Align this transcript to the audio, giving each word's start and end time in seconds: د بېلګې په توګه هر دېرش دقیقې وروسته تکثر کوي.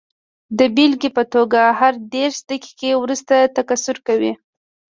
د 0.57 0.59
بېلګې 0.75 1.09
په 1.17 1.23
توګه 1.33 1.61
هر 1.79 1.93
دېرش 2.13 2.37
دقیقې 2.49 2.91
وروسته 2.97 3.35
تکثر 3.57 3.95
کوي. 4.07 4.33